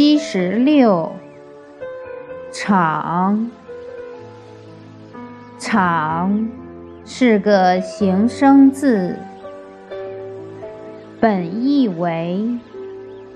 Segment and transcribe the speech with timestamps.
[0.00, 1.12] 七十六，
[2.50, 3.50] 厂，
[5.58, 6.48] 厂
[7.04, 9.18] 是个形声字，
[11.20, 12.48] 本意为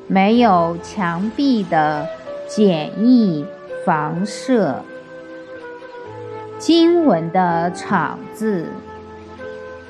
[0.07, 2.09] 没有墙壁的
[2.49, 3.45] 简易
[3.85, 4.81] 房舍。
[6.59, 8.69] 经文的“厂”字，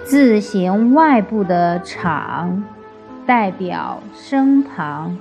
[0.02, 2.64] 字形外部的“厂”
[3.24, 5.16] 代表身旁，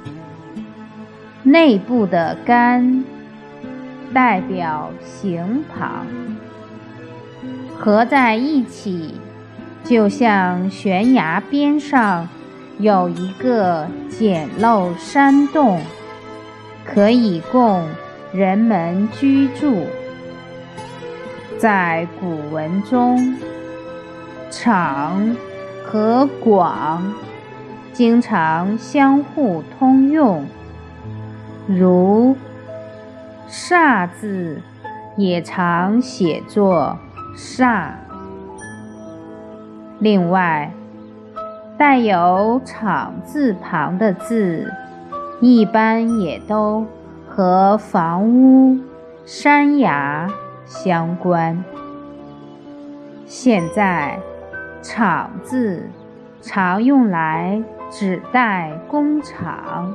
[1.44, 3.04] 内部的“干”
[4.14, 6.06] 代表形旁，
[7.78, 9.16] 合在一起，
[9.84, 12.30] 就像悬崖边上
[12.80, 15.82] 有一个简陋山洞，
[16.86, 17.86] 可以供
[18.34, 19.86] 人们居住。
[21.58, 23.36] 在古文中
[24.50, 25.36] ，“长”
[25.86, 27.14] 和“广”
[27.91, 30.46] 经常相互通用，
[31.68, 32.36] 如
[33.50, 34.62] “煞”字
[35.18, 36.98] 也常写作
[37.36, 37.92] “煞”。
[40.00, 40.72] 另外，
[41.78, 44.72] 带有“厂”字旁的字，
[45.40, 46.86] 一般也都
[47.28, 48.78] 和房屋、
[49.26, 50.30] 山崖。
[50.66, 51.64] 相关。
[53.28, 54.18] 现在
[54.82, 55.84] ，“厂”字
[56.41, 59.94] 常用来指代工厂，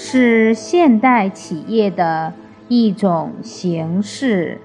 [0.00, 2.32] 是现代企业的
[2.68, 4.60] 一种形式。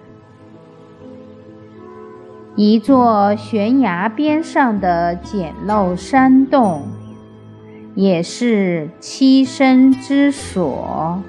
[2.56, 6.84] 一座悬崖边上的简陋山洞，
[7.95, 11.23] 也是栖身之所。